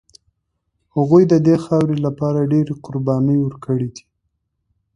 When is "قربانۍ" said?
2.85-3.37